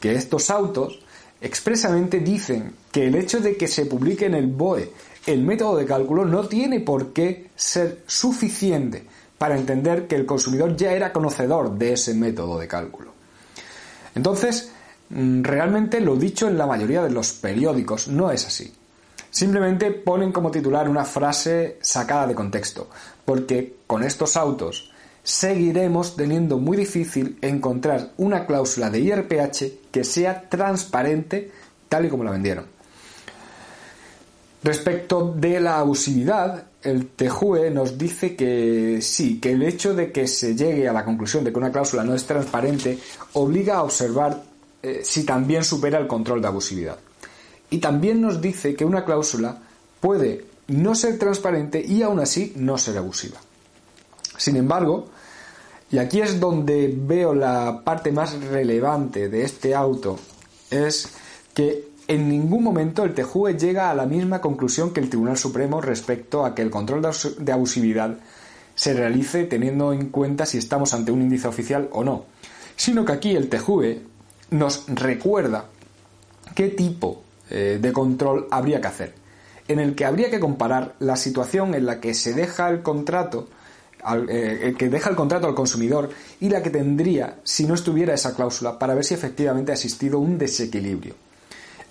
que 0.00 0.14
estos 0.14 0.50
autos 0.50 1.00
expresamente 1.40 2.20
dicen 2.20 2.74
que 2.92 3.06
el 3.06 3.14
hecho 3.14 3.40
de 3.40 3.56
que 3.56 3.68
se 3.68 3.86
publique 3.86 4.26
en 4.26 4.34
el 4.34 4.46
BOE 4.46 4.90
el 5.26 5.42
método 5.42 5.76
de 5.76 5.86
cálculo 5.86 6.24
no 6.24 6.46
tiene 6.46 6.80
por 6.80 7.12
qué 7.12 7.48
ser 7.56 8.02
suficiente 8.06 9.06
para 9.38 9.56
entender 9.56 10.06
que 10.06 10.16
el 10.16 10.26
consumidor 10.26 10.76
ya 10.76 10.92
era 10.92 11.12
conocedor 11.12 11.76
de 11.76 11.94
ese 11.94 12.14
método 12.14 12.58
de 12.58 12.68
cálculo. 12.68 13.12
Entonces, 14.14 14.70
mm, 15.10 15.42
realmente 15.42 16.00
lo 16.00 16.16
dicho 16.16 16.46
en 16.46 16.58
la 16.58 16.66
mayoría 16.66 17.02
de 17.02 17.10
los 17.10 17.32
periódicos 17.32 18.08
no 18.08 18.30
es 18.30 18.46
así. 18.46 18.72
Simplemente 19.34 19.90
ponen 19.90 20.30
como 20.30 20.52
titular 20.52 20.88
una 20.88 21.04
frase 21.04 21.78
sacada 21.82 22.28
de 22.28 22.36
contexto, 22.36 22.88
porque 23.24 23.78
con 23.84 24.04
estos 24.04 24.36
autos 24.36 24.92
seguiremos 25.24 26.14
teniendo 26.14 26.58
muy 26.58 26.76
difícil 26.76 27.36
encontrar 27.42 28.12
una 28.16 28.46
cláusula 28.46 28.90
de 28.90 29.00
IRPH 29.00 29.90
que 29.90 30.04
sea 30.04 30.48
transparente 30.48 31.50
tal 31.88 32.04
y 32.04 32.10
como 32.10 32.22
la 32.22 32.30
vendieron. 32.30 32.66
Respecto 34.62 35.34
de 35.36 35.58
la 35.58 35.80
abusividad, 35.80 36.68
el 36.80 37.08
TJUE 37.08 37.72
nos 37.72 37.98
dice 37.98 38.36
que 38.36 39.00
sí, 39.02 39.40
que 39.40 39.50
el 39.50 39.64
hecho 39.64 39.94
de 39.94 40.12
que 40.12 40.28
se 40.28 40.54
llegue 40.54 40.88
a 40.88 40.92
la 40.92 41.04
conclusión 41.04 41.42
de 41.42 41.50
que 41.50 41.58
una 41.58 41.72
cláusula 41.72 42.04
no 42.04 42.14
es 42.14 42.24
transparente 42.24 43.00
obliga 43.32 43.78
a 43.78 43.82
observar 43.82 44.44
eh, 44.80 45.00
si 45.02 45.24
también 45.24 45.64
supera 45.64 45.98
el 45.98 46.06
control 46.06 46.40
de 46.40 46.46
abusividad. 46.46 46.98
Y 47.70 47.78
también 47.78 48.20
nos 48.20 48.40
dice 48.40 48.74
que 48.74 48.84
una 48.84 49.04
cláusula 49.04 49.58
puede 50.00 50.46
no 50.68 50.94
ser 50.94 51.18
transparente 51.18 51.84
y 51.84 52.02
aún 52.02 52.20
así 52.20 52.52
no 52.56 52.78
ser 52.78 52.98
abusiva. 52.98 53.38
Sin 54.36 54.56
embargo, 54.56 55.08
y 55.90 55.98
aquí 55.98 56.20
es 56.20 56.40
donde 56.40 56.92
veo 56.96 57.34
la 57.34 57.82
parte 57.84 58.10
más 58.12 58.34
relevante 58.42 59.28
de 59.28 59.44
este 59.44 59.74
auto, 59.74 60.18
es 60.70 61.08
que 61.52 61.88
en 62.06 62.28
ningún 62.28 62.62
momento 62.62 63.04
el 63.04 63.14
TJUE 63.14 63.56
llega 63.56 63.90
a 63.90 63.94
la 63.94 64.06
misma 64.06 64.40
conclusión 64.40 64.92
que 64.92 65.00
el 65.00 65.08
Tribunal 65.08 65.38
Supremo 65.38 65.80
respecto 65.80 66.44
a 66.44 66.54
que 66.54 66.62
el 66.62 66.70
control 66.70 67.02
de 67.38 67.52
abusividad 67.52 68.18
se 68.74 68.92
realice 68.92 69.44
teniendo 69.44 69.92
en 69.92 70.10
cuenta 70.10 70.46
si 70.46 70.58
estamos 70.58 70.92
ante 70.94 71.12
un 71.12 71.22
índice 71.22 71.48
oficial 71.48 71.88
o 71.92 72.02
no, 72.02 72.26
sino 72.76 73.04
que 73.04 73.12
aquí 73.12 73.36
el 73.36 73.48
TJUE 73.48 74.02
nos 74.50 74.84
recuerda 74.88 75.66
qué 76.54 76.68
tipo 76.68 77.23
eh, 77.50 77.78
de 77.80 77.92
control 77.92 78.48
habría 78.50 78.80
que 78.80 78.88
hacer, 78.88 79.14
en 79.68 79.80
el 79.80 79.94
que 79.94 80.04
habría 80.04 80.30
que 80.30 80.40
comparar 80.40 80.94
la 80.98 81.16
situación 81.16 81.74
en 81.74 81.86
la 81.86 82.00
que 82.00 82.14
se 82.14 82.34
deja 82.34 82.68
el 82.68 82.82
contrato 82.82 83.48
eh, 84.28 84.74
que 84.76 84.90
deja 84.90 85.08
el 85.08 85.16
contrato 85.16 85.46
al 85.46 85.54
consumidor 85.54 86.10
y 86.38 86.50
la 86.50 86.62
que 86.62 86.68
tendría 86.68 87.38
si 87.42 87.64
no 87.66 87.72
estuviera 87.72 88.12
esa 88.12 88.34
cláusula 88.34 88.78
para 88.78 88.94
ver 88.94 89.02
si 89.02 89.14
efectivamente 89.14 89.72
ha 89.72 89.76
existido 89.76 90.18
un 90.18 90.36
desequilibrio. 90.36 91.14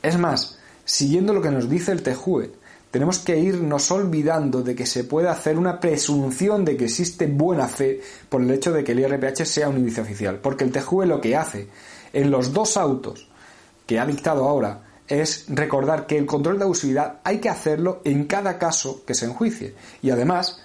Es 0.04 0.20
más, 0.20 0.60
siguiendo 0.86 1.34
lo 1.34 1.42
que 1.42 1.50
nos 1.50 1.68
dice 1.68 1.92
el 1.92 2.04
TEJUE, 2.04 2.52
tenemos 2.92 3.18
que 3.18 3.40
irnos 3.40 3.90
olvidando 3.90 4.62
de 4.62 4.76
que 4.76 4.86
se 4.86 5.06
puede 5.06 5.28
hacer 5.28 5.58
una 5.58 5.80
presunción 5.80 6.64
de 6.64 6.78
que 6.78 6.86
existe 6.86 7.26
buena 7.26 7.68
fe 7.68 8.02
por 8.30 8.44
el 8.44 8.52
hecho 8.52 8.72
de 8.72 8.84
que 8.84 8.92
el 8.92 9.00
IRPH 9.00 9.46
sea 9.46 9.70
un 9.70 9.78
índice 9.78 10.02
oficial, 10.02 10.38
porque 10.38 10.64
el 10.66 10.72
TEJUE 10.72 11.08
lo 11.08 11.20
que 11.20 11.36
hace 11.36 11.68
en 12.14 12.30
los 12.30 12.54
dos 12.54 12.78
autos 12.78 13.28
que 13.88 14.00
ha 14.00 14.06
dictado 14.06 14.48
ahora 14.48 14.83
es 15.08 15.46
recordar 15.50 16.08
que 16.08 16.18
el 16.18 16.26
control 16.26 16.58
de 16.58 16.64
abusividad 16.64 17.20
hay 17.24 17.40
que 17.40 17.50
hacerlo 17.50 18.02
en 18.04 18.26
cada 18.26 18.58
caso 18.58 19.04
que 19.06 19.14
se 19.14 19.26
enjuicie. 19.26 19.76
Y 20.02 20.10
además 20.10 20.62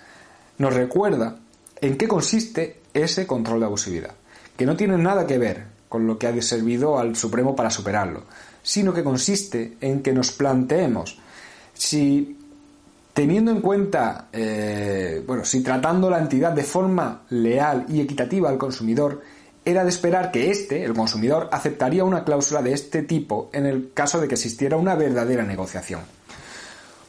nos 0.59 0.75
recuerda 0.75 1.37
en 1.81 1.97
qué 1.97 2.09
consiste 2.09 2.81
ese 2.95 3.27
control 3.27 3.61
de 3.61 3.67
abusividad, 3.67 4.15
que 4.57 4.67
no 4.67 4.77
tiene 4.77 4.99
nada 4.99 5.27
que 5.27 5.39
ver 5.39 5.65
con 5.89 6.07
lo 6.07 6.19
que 6.19 6.27
ha 6.27 6.43
servido 6.43 6.99
al 6.99 7.17
Supremo 7.17 7.57
para 7.57 7.71
superarlo, 7.71 8.25
sino 8.63 8.93
que 8.93 9.05
consiste 9.05 9.77
en 9.81 10.03
que 10.03 10.13
nos 10.13 10.33
planteemos 10.33 11.19
si 11.73 12.37
teniendo 13.15 13.51
en 13.51 13.61
cuenta, 13.61 14.29
eh, 14.33 15.23
bueno, 15.27 15.45
si 15.45 15.63
tratando 15.63 16.11
la 16.11 16.19
entidad 16.19 16.53
de 16.53 16.63
forma 16.63 17.23
leal 17.31 17.87
y 17.89 18.01
equitativa 18.01 18.49
al 18.49 18.59
consumidor, 18.59 19.23
era 19.71 19.85
de 19.85 19.91
esperar 19.91 20.31
que 20.31 20.51
éste, 20.51 20.83
el 20.83 20.95
consumidor, 20.95 21.49
aceptaría 21.53 22.05
una 22.05 22.25
cláusula 22.25 22.63
de 22.63 22.73
este 22.73 23.03
tipo 23.03 23.51
en 23.53 23.67
el 23.67 23.93
caso 23.93 24.21
de 24.21 24.27
que 24.27 24.35
existiera 24.35 24.77
una 24.77 24.95
verdadera 24.95 25.45
negociación. 25.45 26.01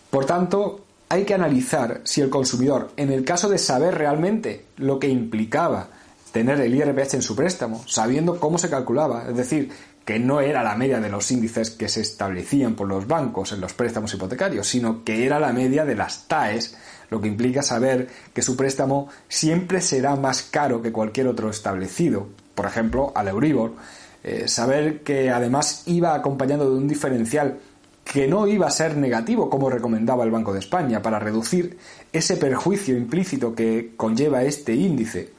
Por 0.10 0.26
tanto, 0.26 0.86
hay 1.08 1.24
que 1.24 1.34
analizar 1.34 2.02
si 2.04 2.22
el 2.22 2.30
consumidor, 2.30 2.92
en 2.98 3.12
el 3.12 3.24
caso 3.24 3.48
de 3.48 3.58
saber 3.58 3.96
realmente 3.96 4.66
lo 4.78 5.00
que 5.00 5.08
implicaba 5.08 5.88
tener 6.32 6.60
el 6.60 6.76
IRPH 6.76 7.16
en 7.16 7.22
su 7.22 7.36
préstamo, 7.36 7.84
sabiendo 7.88 8.40
cómo 8.40 8.58
se 8.58 8.70
calculaba, 8.70 9.26
es 9.28 9.36
decir, 9.36 9.72
que 10.06 10.20
no 10.20 10.42
era 10.42 10.64
la 10.64 10.76
media 10.76 11.00
de 11.00 11.10
los 11.10 11.30
índices 11.32 11.72
que 11.72 11.88
se 11.88 12.02
establecían 12.02 12.76
por 12.76 12.88
los 12.88 13.08
bancos 13.08 13.52
en 13.52 13.62
los 13.62 13.74
préstamos 13.74 14.14
hipotecarios, 14.14 14.68
sino 14.68 15.04
que 15.04 15.26
era 15.26 15.40
la 15.40 15.54
media 15.54 15.86
de 15.86 15.96
las 15.96 16.28
TAES, 16.28 16.76
lo 17.10 17.22
que 17.22 17.28
implica 17.28 17.62
saber 17.62 18.08
que 18.34 18.42
su 18.42 18.56
préstamo 18.56 19.10
siempre 19.28 19.82
será 19.82 20.16
más 20.16 20.44
caro 20.44 20.82
que 20.82 20.92
cualquier 20.92 21.28
otro 21.28 21.50
establecido, 21.50 22.28
por 22.60 22.66
ejemplo, 22.66 23.14
al 23.16 23.30
Euribor, 23.30 23.72
eh, 24.22 24.50
saber 24.50 25.02
que 25.02 25.30
además 25.30 25.84
iba 25.86 26.14
acompañado 26.14 26.70
de 26.70 26.76
un 26.76 26.90
diferencial 26.90 27.58
que 28.04 28.28
no 28.28 28.48
iba 28.48 28.68
a 28.68 28.70
ser 28.70 28.98
negativo 28.98 29.50
como 29.50 29.70
recomendaba 29.70 30.26
el 30.26 30.32
Banco 30.32 30.52
de 30.52 30.60
España 30.60 31.02
para 31.02 31.20
reducir 31.20 31.78
ese 32.12 32.36
perjuicio 32.36 32.98
implícito 32.98 33.56
que 33.56 33.94
conlleva 33.96 34.44
este 34.44 34.76
índice. 34.76 35.32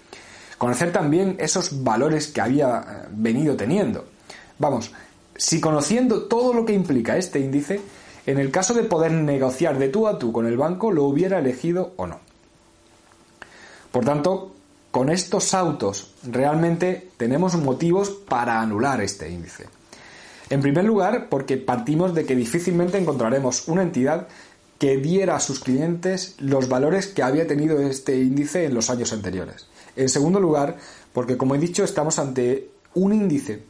Conocer 0.56 0.92
también 0.92 1.36
esos 1.38 1.84
valores 1.84 2.28
que 2.28 2.40
había 2.40 2.78
eh, 2.78 3.08
venido 3.10 3.54
teniendo. 3.54 4.06
Vamos, 4.58 4.90
si 5.36 5.60
conociendo 5.60 6.22
todo 6.22 6.54
lo 6.54 6.64
que 6.64 6.72
implica 6.72 7.18
este 7.18 7.38
índice, 7.38 7.82
en 8.24 8.38
el 8.38 8.50
caso 8.50 8.72
de 8.72 8.84
poder 8.84 9.12
negociar 9.12 9.78
de 9.78 9.90
tú 9.90 10.08
a 10.08 10.18
tú 10.18 10.32
con 10.32 10.46
el 10.46 10.56
banco, 10.56 10.90
lo 10.90 11.04
hubiera 11.04 11.38
elegido 11.38 11.92
o 11.98 12.06
no. 12.06 12.18
Por 13.92 14.06
tanto, 14.06 14.54
con 14.90 15.08
estos 15.08 15.54
autos 15.54 16.14
realmente 16.24 17.10
tenemos 17.16 17.54
motivos 17.56 18.10
para 18.10 18.60
anular 18.60 19.00
este 19.00 19.30
índice. 19.30 19.66
En 20.48 20.60
primer 20.60 20.84
lugar, 20.84 21.28
porque 21.28 21.56
partimos 21.56 22.14
de 22.14 22.26
que 22.26 22.34
difícilmente 22.34 22.98
encontraremos 22.98 23.68
una 23.68 23.82
entidad 23.82 24.26
que 24.78 24.96
diera 24.96 25.36
a 25.36 25.40
sus 25.40 25.60
clientes 25.60 26.34
los 26.38 26.68
valores 26.68 27.06
que 27.06 27.22
había 27.22 27.46
tenido 27.46 27.78
este 27.80 28.18
índice 28.18 28.64
en 28.64 28.74
los 28.74 28.90
años 28.90 29.12
anteriores. 29.12 29.66
En 29.94 30.08
segundo 30.08 30.40
lugar, 30.40 30.76
porque 31.12 31.36
como 31.36 31.54
he 31.54 31.58
dicho, 31.58 31.84
estamos 31.84 32.18
ante 32.18 32.70
un 32.94 33.12
índice 33.12 33.62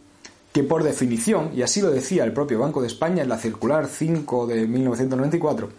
que 0.53 0.63
por 0.63 0.83
definición, 0.83 1.51
y 1.55 1.63
así 1.63 1.81
lo 1.81 1.91
decía 1.91 2.25
el 2.25 2.33
propio 2.33 2.59
Banco 2.59 2.81
de 2.81 2.87
España 2.87 3.23
en 3.23 3.29
la 3.29 3.39
circular 3.39 3.87
5 3.87 4.47
de 4.47 4.67
1994, 4.67 5.71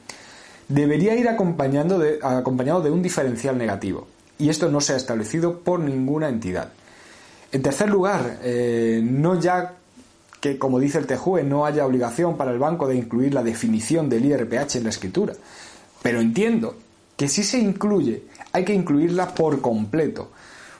debería 0.67 1.15
ir 1.15 1.27
acompañando 1.27 2.01
acompañado 2.21 2.81
de 2.81 2.91
un 2.91 3.01
diferencial 3.01 3.57
negativo. 3.57 4.07
Y 4.41 4.49
esto 4.49 4.71
no 4.71 4.81
se 4.81 4.93
ha 4.93 4.97
establecido 4.97 5.59
por 5.59 5.79
ninguna 5.79 6.27
entidad. 6.27 6.73
En 7.51 7.61
tercer 7.61 7.89
lugar, 7.91 8.39
eh, 8.41 8.99
no 9.03 9.39
ya 9.39 9.75
que, 10.39 10.57
como 10.57 10.79
dice 10.79 10.97
el 10.97 11.05
TJUE, 11.05 11.43
no 11.43 11.63
haya 11.63 11.85
obligación 11.85 12.37
para 12.37 12.51
el 12.51 12.57
banco 12.57 12.87
de 12.87 12.95
incluir 12.95 13.35
la 13.35 13.43
definición 13.43 14.09
del 14.09 14.25
IRPH 14.25 14.77
en 14.77 14.85
la 14.85 14.89
escritura. 14.89 15.33
Pero 16.01 16.19
entiendo 16.19 16.75
que 17.15 17.27
si 17.27 17.43
se 17.43 17.59
incluye, 17.59 18.23
hay 18.51 18.65
que 18.65 18.73
incluirla 18.73 19.35
por 19.35 19.61
completo, 19.61 20.31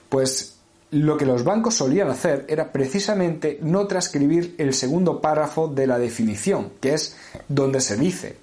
pues 0.08 0.56
lo 0.90 1.16
que 1.16 1.24
los 1.24 1.44
bancos 1.44 1.74
solían 1.76 2.10
hacer 2.10 2.44
era 2.48 2.72
precisamente 2.72 3.60
no 3.62 3.86
transcribir 3.86 4.56
el 4.58 4.74
segundo 4.74 5.20
párrafo 5.20 5.68
de 5.68 5.86
la 5.86 6.00
definición, 6.00 6.72
que 6.80 6.94
es 6.94 7.16
donde 7.48 7.80
se 7.80 7.96
dice 7.96 8.41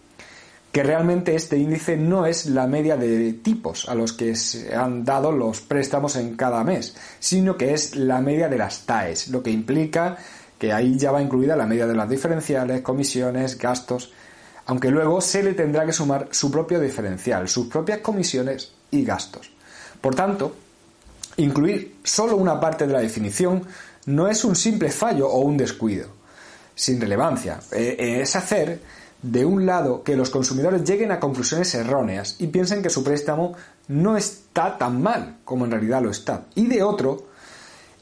que 0.72 0.84
realmente 0.84 1.36
este 1.36 1.58
índice 1.58 1.98
no 1.98 2.26
es 2.26 2.46
la 2.46 2.68
media 2.68 2.96
de 2.96 3.34
tipos 3.34 3.90
a 3.90 3.96
los 3.96 4.14
que 4.14 4.36
se 4.36 4.76
han 4.76 5.04
dado 5.04 5.32
los 5.32 5.62
préstamos 5.62 6.16
en 6.16 6.36
cada 6.36 6.64
mes, 6.64 6.96
sino 7.20 7.58
que 7.58 7.74
es 7.74 7.96
la 7.96 8.22
media 8.22 8.48
de 8.50 8.58
las 8.58 8.86
TAES, 8.86 9.30
lo 9.30 9.42
que 9.42 9.50
implica 9.50 10.18
que 10.60 10.72
ahí 10.74 10.98
ya 10.98 11.12
va 11.12 11.22
incluida 11.22 11.56
la 11.56 11.66
media 11.66 11.88
de 11.88 11.96
las 11.96 12.10
diferenciales, 12.10 12.82
comisiones, 12.82 13.58
gastos, 13.58 14.12
aunque 14.66 14.92
luego 14.92 15.22
se 15.22 15.42
le 15.42 15.54
tendrá 15.54 15.86
que 15.86 15.94
sumar 15.94 16.28
su 16.32 16.52
propio 16.52 16.80
diferencial, 16.80 17.48
sus 17.48 17.68
propias 17.68 18.00
comisiones 18.00 18.74
y 18.92 19.04
gastos. 19.04 19.50
Por 20.00 20.14
tanto, 20.14 20.56
incluir 21.38 21.96
solo 22.04 22.36
una 22.36 22.60
parte 22.60 22.86
de 22.86 22.94
la 22.94 23.00
definición 23.00 23.64
no 24.06 24.28
es 24.28 24.44
un 24.44 24.56
simple 24.56 24.92
fallo 24.92 25.28
o 25.30 25.40
un 25.40 25.58
descuido, 25.58 26.08
sin 26.76 27.02
relevancia, 27.02 27.60
eh, 27.72 28.20
es 28.22 28.36
hacer 28.36 28.80
de 29.22 29.46
un 29.46 29.66
lado 29.66 30.04
que 30.04 30.16
los 30.16 30.30
consumidores 30.30 30.84
lleguen 30.84 31.12
a 31.12 31.20
conclusiones 31.20 31.74
erróneas 31.76 32.36
y 32.40 32.48
piensen 32.48 32.82
que 32.82 32.90
su 32.90 33.04
préstamo 33.04 33.56
no 33.88 34.16
está 34.16 34.78
tan 34.78 35.02
mal 35.02 35.38
como 35.44 35.66
en 35.66 35.72
realidad 35.72 36.02
lo 36.02 36.10
está, 36.10 36.46
y 36.56 36.68
de 36.68 36.84
otro, 36.84 37.28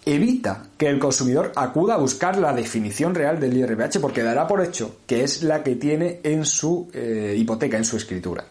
evita 0.06 0.64
que 0.78 0.88
el 0.88 1.00
consumidor 1.00 1.52
acuda 1.56 1.96
a 1.96 1.98
buscar 1.98 2.38
la 2.38 2.54
definición 2.54 3.14
real 3.14 3.40
del 3.40 3.58
IRPH 3.58 4.00
porque 4.00 4.24
dará 4.24 4.48
por 4.48 4.64
hecho 4.64 4.98
que 5.06 5.24
es 5.24 5.44
la 5.44 5.64
que 5.64 5.76
tiene 5.76 6.22
en 6.24 6.46
su 6.46 6.90
eh, 6.94 7.36
hipoteca, 7.38 7.78
en 7.78 7.84
su 7.84 7.98
escritura. 7.98 8.46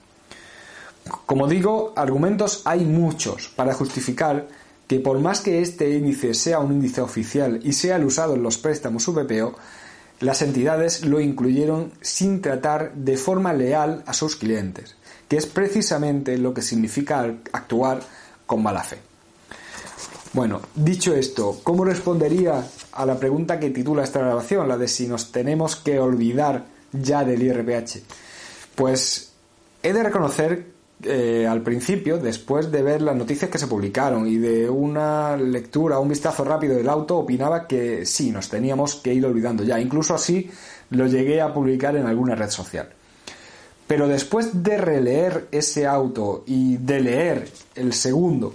Como 1.25 1.47
digo, 1.47 1.93
argumentos 1.97 2.63
hay 2.65 2.85
muchos 2.85 3.49
para 3.49 3.73
justificar 3.73 4.49
que 4.87 5.01
por 5.01 5.19
más 5.19 5.41
que 5.41 5.63
este 5.63 5.91
índice 5.91 6.35
sea 6.35 6.59
un 6.59 6.73
índice 6.73 7.01
oficial 7.01 7.61
y 7.63 7.73
sea 7.73 7.97
el 7.97 8.05
usado 8.05 8.35
en 8.35 8.43
los 8.43 8.59
préstamos 8.59 9.07
VPO, 9.07 9.55
las 10.21 10.43
entidades 10.43 11.05
lo 11.05 11.21
incluyeron 11.21 11.93
sin 12.01 12.41
tratar 12.41 12.95
de 12.95 13.17
forma 13.17 13.53
leal 13.53 14.03
a 14.07 14.13
sus 14.13 14.37
clientes, 14.37 14.97
que 15.29 15.37
es 15.37 15.47
precisamente 15.47 16.39
lo 16.39 16.55
que 16.55 16.63
significa 16.63 17.21
actuar 17.53 18.01
con 18.47 18.63
mala 18.63 18.83
fe. 18.83 18.99
Bueno, 20.33 20.61
dicho 20.75 21.15
esto, 21.15 21.61
¿cómo 21.63 21.85
respondería 21.85 22.63
a 22.93 23.07
la 23.07 23.19
pregunta 23.19 23.59
que 23.59 23.71
titula 23.71 24.05
esta 24.05 24.21
grabación, 24.21 24.69
la 24.69 24.77
de 24.77 24.89
si 24.89 25.07
nos 25.07 25.33
tenemos 25.33 25.77
que 25.77 25.99
olvidar 25.99 26.65
ya 26.93 27.25
del 27.25 27.43
IRPH? 27.43 28.01
Pues 28.75 29.33
he 29.83 29.93
de 29.93 30.03
reconocer 30.03 30.76
eh, 31.03 31.47
al 31.47 31.63
principio, 31.63 32.19
después 32.19 32.73
de 32.73 32.83
ver 32.83 33.03
las 33.03 33.15
noticias 33.15 33.51
que 33.51 33.59
se 33.59 33.67
publicaron 33.67 34.27
y 34.27 34.37
de 34.37 34.69
una 34.69 35.37
lectura, 35.37 35.99
un 35.99 36.09
vistazo 36.09 36.43
rápido 36.45 36.75
del 36.77 36.89
auto, 36.89 37.19
opinaba 37.19 37.67
que 37.67 38.07
sí, 38.07 38.31
nos 38.31 38.49
teníamos 38.49 38.97
que 38.97 39.13
ir 39.13 39.25
olvidando 39.27 39.63
ya. 39.63 39.79
Incluso 39.79 40.15
así 40.15 40.51
lo 40.91 41.07
llegué 41.07 41.41
a 41.41 41.53
publicar 41.53 41.97
en 41.97 42.07
alguna 42.07 42.35
red 42.35 42.49
social. 42.49 42.89
Pero 43.87 44.09
después 44.09 44.63
de 44.63 44.79
releer 44.79 45.49
ese 45.53 45.87
auto 45.87 46.43
y 46.47 46.77
de 46.79 47.01
leer 47.01 47.49
el 47.75 47.93
segundo, 47.93 48.55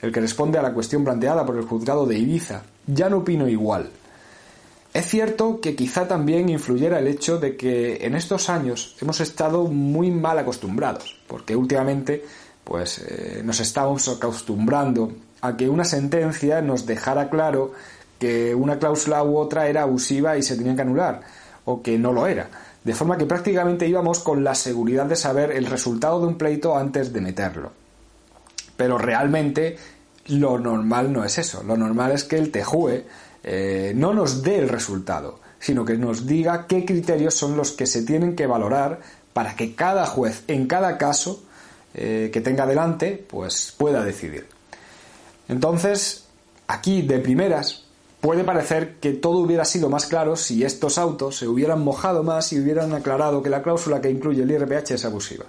el 0.00 0.10
que 0.10 0.20
responde 0.20 0.58
a 0.58 0.62
la 0.62 0.72
cuestión 0.72 1.04
planteada 1.04 1.46
por 1.46 1.56
el 1.56 1.64
juzgado 1.64 2.06
de 2.06 2.18
Ibiza, 2.18 2.62
ya 2.86 3.08
no 3.08 3.18
opino 3.18 3.48
igual. 3.48 3.90
Es 4.92 5.06
cierto 5.06 5.60
que 5.60 5.74
quizá 5.74 6.06
también 6.06 6.50
influyera 6.50 6.98
el 6.98 7.06
hecho 7.06 7.38
de 7.38 7.56
que 7.56 8.04
en 8.04 8.14
estos 8.14 8.50
años 8.50 8.94
hemos 9.00 9.20
estado 9.20 9.64
muy 9.64 10.10
mal 10.10 10.38
acostumbrados, 10.38 11.18
porque 11.26 11.56
últimamente 11.56 12.24
pues 12.62 12.98
eh, 12.98 13.40
nos 13.42 13.58
estamos 13.60 14.06
acostumbrando 14.08 15.12
a 15.40 15.56
que 15.56 15.68
una 15.68 15.84
sentencia 15.84 16.60
nos 16.60 16.84
dejara 16.84 17.30
claro 17.30 17.72
que 18.18 18.54
una 18.54 18.78
cláusula 18.78 19.24
u 19.24 19.38
otra 19.38 19.66
era 19.66 19.82
abusiva 19.82 20.36
y 20.36 20.42
se 20.42 20.56
tenía 20.56 20.76
que 20.76 20.82
anular, 20.82 21.22
o 21.64 21.82
que 21.82 21.98
no 21.98 22.12
lo 22.12 22.26
era, 22.26 22.48
de 22.84 22.94
forma 22.94 23.16
que 23.16 23.26
prácticamente 23.26 23.88
íbamos 23.88 24.20
con 24.20 24.44
la 24.44 24.54
seguridad 24.54 25.06
de 25.06 25.16
saber 25.16 25.52
el 25.52 25.66
resultado 25.66 26.20
de 26.20 26.26
un 26.26 26.38
pleito 26.38 26.76
antes 26.76 27.12
de 27.12 27.20
meterlo. 27.20 27.72
Pero 28.76 28.98
realmente 28.98 29.76
lo 30.26 30.58
normal 30.58 31.12
no 31.12 31.24
es 31.24 31.38
eso, 31.38 31.62
lo 31.64 31.76
normal 31.76 32.12
es 32.12 32.24
que 32.24 32.36
el 32.36 32.52
TEJUE 32.52 33.04
eh, 33.44 33.92
no 33.94 34.14
nos 34.14 34.42
dé 34.42 34.58
el 34.58 34.68
resultado, 34.68 35.40
sino 35.58 35.84
que 35.84 35.96
nos 35.96 36.26
diga 36.26 36.66
qué 36.66 36.84
criterios 36.84 37.34
son 37.34 37.56
los 37.56 37.72
que 37.72 37.86
se 37.86 38.02
tienen 38.02 38.36
que 38.36 38.46
valorar 38.46 39.00
para 39.32 39.56
que 39.56 39.74
cada 39.74 40.06
juez 40.06 40.44
en 40.48 40.66
cada 40.66 40.98
caso 40.98 41.42
eh, 41.94 42.30
que 42.32 42.40
tenga 42.40 42.66
delante 42.66 43.24
pues 43.28 43.74
pueda 43.76 44.04
decidir. 44.04 44.46
Entonces, 45.48 46.24
aquí 46.66 47.02
de 47.02 47.18
primeras 47.18 47.84
puede 48.20 48.44
parecer 48.44 48.96
que 49.00 49.12
todo 49.12 49.38
hubiera 49.38 49.64
sido 49.64 49.88
más 49.88 50.06
claro 50.06 50.36
si 50.36 50.64
estos 50.64 50.96
autos 50.96 51.36
se 51.36 51.48
hubieran 51.48 51.82
mojado 51.82 52.22
más 52.22 52.52
y 52.52 52.60
hubieran 52.60 52.92
aclarado 52.92 53.42
que 53.42 53.50
la 53.50 53.62
cláusula 53.62 54.00
que 54.00 54.10
incluye 54.10 54.42
el 54.42 54.50
IRPH 54.50 54.92
es 54.92 55.04
abusiva. 55.04 55.46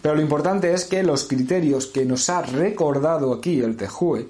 Pero 0.00 0.14
lo 0.14 0.22
importante 0.22 0.72
es 0.72 0.84
que 0.84 1.02
los 1.02 1.24
criterios 1.24 1.86
que 1.86 2.04
nos 2.04 2.30
ha 2.30 2.42
recordado 2.42 3.34
aquí 3.34 3.60
el 3.60 3.76
TEJUE 3.76 4.28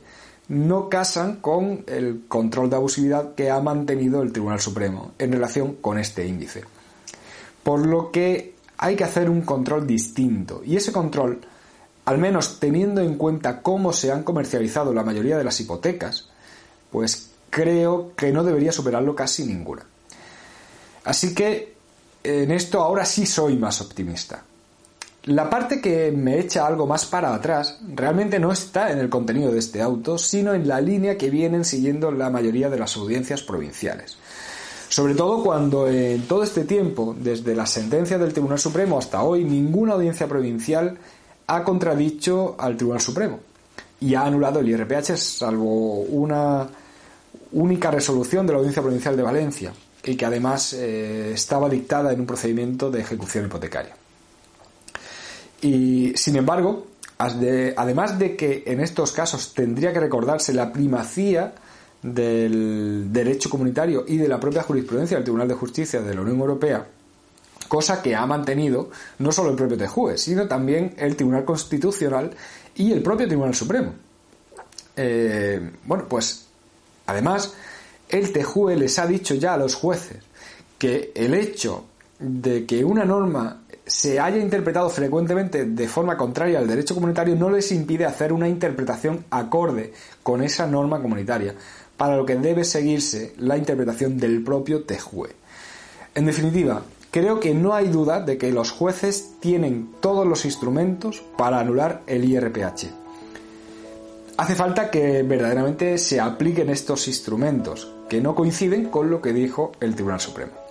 no 0.48 0.88
casan 0.88 1.36
con 1.36 1.84
el 1.86 2.24
control 2.26 2.70
de 2.70 2.76
abusividad 2.76 3.34
que 3.34 3.50
ha 3.50 3.60
mantenido 3.60 4.22
el 4.22 4.32
Tribunal 4.32 4.60
Supremo 4.60 5.12
en 5.18 5.32
relación 5.32 5.74
con 5.74 5.98
este 5.98 6.26
índice. 6.26 6.64
Por 7.62 7.86
lo 7.86 8.10
que 8.10 8.54
hay 8.78 8.96
que 8.96 9.04
hacer 9.04 9.28
un 9.28 9.42
control 9.42 9.86
distinto 9.86 10.62
y 10.64 10.76
ese 10.76 10.90
control, 10.90 11.40
al 12.06 12.18
menos 12.18 12.60
teniendo 12.60 13.02
en 13.02 13.16
cuenta 13.16 13.60
cómo 13.60 13.92
se 13.92 14.10
han 14.10 14.22
comercializado 14.22 14.94
la 14.94 15.02
mayoría 15.02 15.36
de 15.36 15.44
las 15.44 15.60
hipotecas, 15.60 16.30
pues 16.90 17.30
creo 17.50 18.12
que 18.16 18.32
no 18.32 18.42
debería 18.42 18.72
superarlo 18.72 19.14
casi 19.14 19.44
ninguna. 19.44 19.84
Así 21.04 21.34
que 21.34 21.74
en 22.24 22.50
esto 22.50 22.80
ahora 22.80 23.04
sí 23.04 23.26
soy 23.26 23.56
más 23.56 23.80
optimista. 23.80 24.44
La 25.28 25.50
parte 25.50 25.82
que 25.82 26.10
me 26.10 26.38
echa 26.38 26.66
algo 26.66 26.86
más 26.86 27.04
para 27.04 27.34
atrás 27.34 27.80
realmente 27.94 28.38
no 28.38 28.50
está 28.50 28.90
en 28.92 28.98
el 28.98 29.10
contenido 29.10 29.52
de 29.52 29.58
este 29.58 29.82
auto, 29.82 30.16
sino 30.16 30.54
en 30.54 30.66
la 30.66 30.80
línea 30.80 31.18
que 31.18 31.28
vienen 31.28 31.66
siguiendo 31.66 32.10
la 32.10 32.30
mayoría 32.30 32.70
de 32.70 32.78
las 32.78 32.96
audiencias 32.96 33.42
provinciales. 33.42 34.16
Sobre 34.88 35.14
todo 35.14 35.44
cuando 35.44 35.86
en 35.86 36.22
todo 36.22 36.42
este 36.42 36.64
tiempo, 36.64 37.14
desde 37.20 37.54
la 37.54 37.66
sentencia 37.66 38.16
del 38.16 38.32
Tribunal 38.32 38.58
Supremo 38.58 38.98
hasta 38.98 39.22
hoy, 39.22 39.44
ninguna 39.44 39.92
audiencia 39.92 40.26
provincial 40.26 40.96
ha 41.46 41.62
contradicho 41.62 42.56
al 42.58 42.78
Tribunal 42.78 43.02
Supremo 43.02 43.40
y 44.00 44.14
ha 44.14 44.22
anulado 44.22 44.60
el 44.60 44.68
IRPH, 44.70 45.14
salvo 45.18 46.04
una 46.04 46.66
única 47.52 47.90
resolución 47.90 48.46
de 48.46 48.54
la 48.54 48.60
Audiencia 48.60 48.80
Provincial 48.80 49.14
de 49.14 49.22
Valencia, 49.22 49.74
y 50.04 50.16
que 50.16 50.24
además 50.24 50.72
eh, 50.72 51.32
estaba 51.34 51.68
dictada 51.68 52.14
en 52.14 52.20
un 52.20 52.26
procedimiento 52.26 52.90
de 52.90 53.02
ejecución 53.02 53.44
hipotecaria. 53.44 53.94
Y 55.60 56.12
sin 56.16 56.36
embargo, 56.36 56.86
además 57.18 58.18
de 58.18 58.36
que 58.36 58.62
en 58.66 58.80
estos 58.80 59.12
casos 59.12 59.52
tendría 59.54 59.92
que 59.92 60.00
recordarse 60.00 60.52
la 60.52 60.72
primacía 60.72 61.54
del 62.02 63.12
derecho 63.12 63.50
comunitario 63.50 64.04
y 64.06 64.16
de 64.18 64.28
la 64.28 64.38
propia 64.38 64.62
jurisprudencia 64.62 65.16
del 65.16 65.24
Tribunal 65.24 65.48
de 65.48 65.54
Justicia 65.54 66.00
de 66.00 66.14
la 66.14 66.20
Unión 66.20 66.38
Europea, 66.38 66.86
cosa 67.66 68.00
que 68.00 68.14
ha 68.14 68.24
mantenido 68.24 68.90
no 69.18 69.32
solo 69.32 69.50
el 69.50 69.56
propio 69.56 69.76
TJUE, 69.76 70.16
sino 70.16 70.46
también 70.46 70.94
el 70.96 71.16
Tribunal 71.16 71.44
Constitucional 71.44 72.30
y 72.76 72.92
el 72.92 73.02
propio 73.02 73.26
Tribunal 73.26 73.54
Supremo. 73.54 73.92
Eh, 74.96 75.72
bueno, 75.84 76.06
pues 76.08 76.46
además, 77.06 77.54
el 78.08 78.32
TJUE 78.32 78.76
les 78.76 78.98
ha 78.98 79.06
dicho 79.06 79.34
ya 79.34 79.54
a 79.54 79.58
los 79.58 79.74
jueces 79.74 80.18
que 80.78 81.10
el 81.14 81.34
hecho 81.34 81.84
de 82.20 82.64
que 82.64 82.84
una 82.84 83.04
norma 83.04 83.62
se 83.88 84.20
haya 84.20 84.36
interpretado 84.38 84.90
frecuentemente 84.90 85.64
de 85.64 85.88
forma 85.88 86.16
contraria 86.16 86.58
al 86.58 86.68
derecho 86.68 86.94
comunitario 86.94 87.34
no 87.34 87.50
les 87.50 87.72
impide 87.72 88.04
hacer 88.04 88.32
una 88.32 88.48
interpretación 88.48 89.24
acorde 89.30 89.92
con 90.22 90.42
esa 90.42 90.66
norma 90.66 91.00
comunitaria, 91.00 91.54
para 91.96 92.16
lo 92.16 92.24
que 92.24 92.36
debe 92.36 92.64
seguirse 92.64 93.34
la 93.38 93.56
interpretación 93.56 94.18
del 94.18 94.44
propio 94.44 94.84
TEJUE. 94.84 95.30
En 96.14 96.26
definitiva, 96.26 96.82
creo 97.10 97.40
que 97.40 97.54
no 97.54 97.74
hay 97.74 97.88
duda 97.88 98.20
de 98.20 98.38
que 98.38 98.52
los 98.52 98.70
jueces 98.70 99.32
tienen 99.40 99.90
todos 100.00 100.26
los 100.26 100.44
instrumentos 100.44 101.22
para 101.36 101.58
anular 101.58 102.02
el 102.06 102.24
IRPH. 102.24 102.86
Hace 104.36 104.54
falta 104.54 104.90
que 104.90 105.24
verdaderamente 105.24 105.98
se 105.98 106.20
apliquen 106.20 106.70
estos 106.70 107.08
instrumentos, 107.08 107.92
que 108.08 108.20
no 108.20 108.36
coinciden 108.36 108.84
con 108.84 109.10
lo 109.10 109.20
que 109.20 109.32
dijo 109.32 109.72
el 109.80 109.94
Tribunal 109.94 110.20
Supremo. 110.20 110.67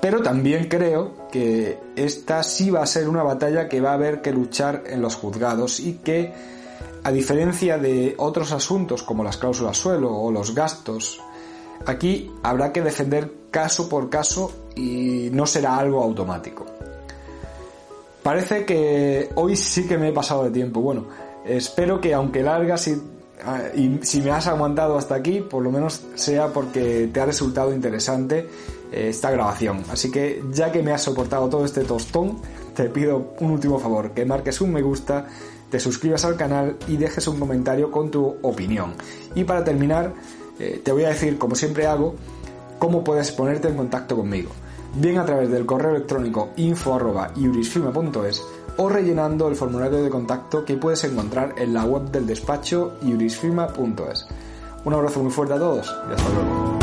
Pero 0.00 0.22
también 0.22 0.68
creo 0.68 1.28
que 1.30 1.78
esta 1.96 2.42
sí 2.42 2.70
va 2.70 2.82
a 2.82 2.86
ser 2.86 3.08
una 3.08 3.22
batalla 3.22 3.68
que 3.68 3.80
va 3.80 3.90
a 3.90 3.94
haber 3.94 4.22
que 4.22 4.32
luchar 4.32 4.84
en 4.86 5.02
los 5.02 5.16
juzgados 5.16 5.80
y 5.80 5.94
que, 5.94 6.32
a 7.02 7.10
diferencia 7.10 7.78
de 7.78 8.14
otros 8.18 8.52
asuntos 8.52 9.02
como 9.02 9.24
las 9.24 9.36
cláusulas 9.36 9.76
suelo 9.76 10.14
o 10.14 10.30
los 10.30 10.54
gastos, 10.54 11.20
aquí 11.84 12.30
habrá 12.42 12.72
que 12.72 12.82
defender 12.82 13.32
caso 13.50 13.88
por 13.88 14.08
caso 14.08 14.52
y 14.76 15.30
no 15.32 15.46
será 15.46 15.78
algo 15.78 16.02
automático. 16.02 16.64
Parece 18.22 18.64
que 18.64 19.30
hoy 19.34 19.56
sí 19.56 19.86
que 19.86 19.98
me 19.98 20.10
he 20.10 20.12
pasado 20.12 20.44
de 20.44 20.50
tiempo. 20.50 20.80
Bueno, 20.80 21.06
espero 21.44 22.00
que 22.00 22.14
aunque 22.14 22.42
larga, 22.42 22.76
si, 22.76 23.00
ah, 23.44 23.62
y 23.74 23.98
si 24.02 24.20
me 24.20 24.30
has 24.30 24.46
aguantado 24.46 24.96
hasta 24.96 25.14
aquí, 25.14 25.40
por 25.40 25.62
lo 25.62 25.72
menos 25.72 26.02
sea 26.14 26.48
porque 26.48 27.08
te 27.12 27.20
ha 27.20 27.26
resultado 27.26 27.72
interesante 27.72 28.46
esta 28.92 29.30
grabación. 29.30 29.82
Así 29.90 30.10
que 30.10 30.42
ya 30.52 30.72
que 30.72 30.82
me 30.82 30.92
has 30.92 31.02
soportado 31.02 31.48
todo 31.48 31.64
este 31.64 31.84
tostón, 31.84 32.38
te 32.74 32.84
pido 32.84 33.34
un 33.40 33.50
último 33.50 33.78
favor, 33.78 34.12
que 34.12 34.24
marques 34.24 34.60
un 34.60 34.72
me 34.72 34.82
gusta, 34.82 35.26
te 35.70 35.80
suscribas 35.80 36.24
al 36.24 36.36
canal 36.36 36.76
y 36.86 36.96
dejes 36.96 37.26
un 37.28 37.38
comentario 37.38 37.90
con 37.90 38.10
tu 38.10 38.36
opinión. 38.42 38.94
Y 39.34 39.44
para 39.44 39.64
terminar, 39.64 40.12
eh, 40.58 40.80
te 40.82 40.92
voy 40.92 41.04
a 41.04 41.08
decir, 41.08 41.38
como 41.38 41.54
siempre 41.54 41.86
hago, 41.86 42.14
cómo 42.78 43.04
puedes 43.04 43.32
ponerte 43.32 43.68
en 43.68 43.76
contacto 43.76 44.16
conmigo. 44.16 44.50
Bien 44.94 45.18
a 45.18 45.26
través 45.26 45.50
del 45.50 45.66
correo 45.66 45.90
electrónico 45.90 46.50
info.iurisfirma.es 46.56 48.42
o 48.78 48.88
rellenando 48.88 49.48
el 49.48 49.56
formulario 49.56 50.02
de 50.02 50.08
contacto 50.08 50.64
que 50.64 50.76
puedes 50.76 51.04
encontrar 51.04 51.54
en 51.58 51.74
la 51.74 51.84
web 51.84 52.10
del 52.10 52.26
despacho 52.26 52.96
iurisfirma.es. 53.02 54.26
Un 54.84 54.94
abrazo 54.94 55.20
muy 55.20 55.32
fuerte 55.32 55.54
a 55.54 55.58
todos 55.58 55.94
y 56.08 56.12
hasta 56.12 56.28
luego. 56.30 56.77